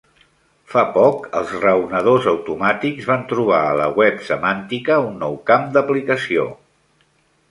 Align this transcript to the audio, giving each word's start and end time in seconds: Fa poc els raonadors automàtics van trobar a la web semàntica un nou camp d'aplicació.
Fa 0.73 0.81
poc 0.93 1.27
els 1.39 1.51
raonadors 1.65 2.29
automàtics 2.31 3.09
van 3.11 3.27
trobar 3.33 3.59
a 3.67 3.77
la 3.81 3.87
web 4.01 4.25
semàntica 4.29 4.99
un 5.09 5.15
nou 5.27 5.37
camp 5.51 5.71
d'aplicació. 5.77 6.49